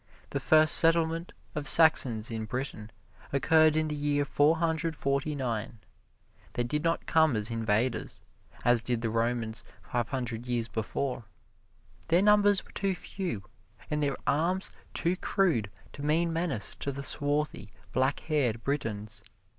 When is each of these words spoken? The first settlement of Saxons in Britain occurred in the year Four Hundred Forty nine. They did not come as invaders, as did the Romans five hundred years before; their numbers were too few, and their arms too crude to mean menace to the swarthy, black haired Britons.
The 0.31 0.39
first 0.39 0.77
settlement 0.77 1.31
of 1.53 1.67
Saxons 1.67 2.31
in 2.31 2.45
Britain 2.45 2.89
occurred 3.31 3.75
in 3.75 3.87
the 3.87 3.93
year 3.95 4.25
Four 4.25 4.55
Hundred 4.55 4.95
Forty 4.95 5.35
nine. 5.35 5.77
They 6.53 6.63
did 6.63 6.83
not 6.83 7.05
come 7.05 7.35
as 7.35 7.51
invaders, 7.51 8.23
as 8.65 8.81
did 8.81 9.01
the 9.01 9.11
Romans 9.11 9.63
five 9.91 10.09
hundred 10.09 10.47
years 10.47 10.67
before; 10.67 11.25
their 12.07 12.23
numbers 12.23 12.65
were 12.65 12.71
too 12.71 12.95
few, 12.95 13.43
and 13.91 14.01
their 14.01 14.17
arms 14.25 14.71
too 14.95 15.15
crude 15.17 15.69
to 15.93 16.01
mean 16.01 16.33
menace 16.33 16.73
to 16.77 16.91
the 16.91 17.03
swarthy, 17.03 17.69
black 17.91 18.21
haired 18.21 18.63
Britons. 18.63 19.21